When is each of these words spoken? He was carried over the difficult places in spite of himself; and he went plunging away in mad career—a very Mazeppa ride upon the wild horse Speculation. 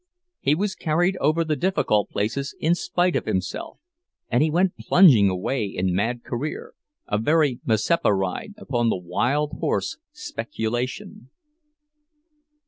He 0.39 0.55
was 0.55 0.73
carried 0.73 1.15
over 1.17 1.43
the 1.43 1.55
difficult 1.55 2.09
places 2.09 2.55
in 2.59 2.73
spite 2.73 3.15
of 3.15 3.25
himself; 3.27 3.77
and 4.29 4.41
he 4.41 4.49
went 4.49 4.75
plunging 4.75 5.29
away 5.29 5.65
in 5.65 5.93
mad 5.93 6.23
career—a 6.23 7.17
very 7.19 7.59
Mazeppa 7.67 8.11
ride 8.11 8.55
upon 8.57 8.89
the 8.89 8.97
wild 8.97 9.51
horse 9.59 9.99
Speculation. 10.11 11.29